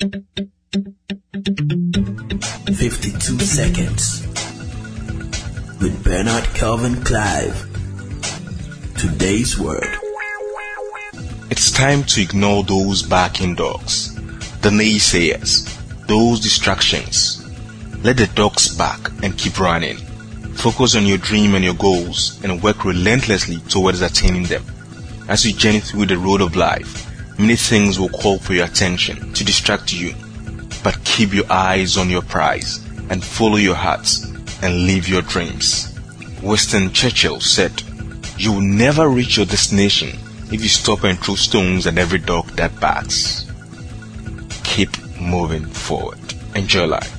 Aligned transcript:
52 0.00 0.14
seconds 3.40 4.24
with 5.80 6.04
Bernard 6.04 6.44
Calvin 6.54 7.02
Clive. 7.02 7.66
Today's 8.96 9.58
word. 9.58 9.98
It's 11.50 11.72
time 11.72 12.04
to 12.04 12.22
ignore 12.22 12.62
those 12.62 13.02
barking 13.02 13.56
dogs, 13.56 14.14
the 14.60 14.70
naysayers, 14.70 15.66
those 16.06 16.38
distractions. 16.38 17.44
Let 18.04 18.18
the 18.18 18.28
dogs 18.28 18.72
bark 18.78 19.10
and 19.24 19.36
keep 19.36 19.58
running. 19.58 19.96
Focus 20.54 20.94
on 20.94 21.06
your 21.06 21.18
dream 21.18 21.56
and 21.56 21.64
your 21.64 21.74
goals 21.74 22.40
and 22.44 22.62
work 22.62 22.84
relentlessly 22.84 23.56
towards 23.68 24.00
attaining 24.00 24.44
them. 24.44 24.64
As 25.28 25.44
you 25.44 25.52
journey 25.52 25.80
through 25.80 26.06
the 26.06 26.18
road 26.18 26.40
of 26.40 26.54
life, 26.54 27.07
many 27.38 27.56
things 27.56 27.98
will 27.98 28.08
call 28.08 28.38
for 28.38 28.54
your 28.54 28.66
attention 28.66 29.32
to 29.34 29.44
distract 29.44 29.92
you. 29.92 30.14
But 30.82 31.02
keep 31.04 31.32
your 31.32 31.50
eyes 31.50 31.96
on 31.96 32.10
your 32.10 32.22
prize 32.22 32.84
and 33.10 33.22
follow 33.22 33.56
your 33.56 33.74
heart 33.74 34.08
and 34.62 34.86
live 34.86 35.08
your 35.08 35.22
dreams. 35.22 35.98
Winston 36.42 36.92
Churchill 36.92 37.40
said, 37.40 37.82
You 38.36 38.52
will 38.52 38.60
never 38.60 39.08
reach 39.08 39.36
your 39.36 39.46
destination 39.46 40.18
if 40.52 40.62
you 40.62 40.68
stop 40.68 41.04
and 41.04 41.18
throw 41.18 41.34
stones 41.34 41.86
at 41.86 41.98
every 41.98 42.18
dog 42.18 42.46
that 42.56 42.78
barks. 42.80 43.50
Keep 44.64 44.90
moving 45.20 45.64
forward. 45.64 46.18
Enjoy 46.54 46.86
life. 46.86 47.17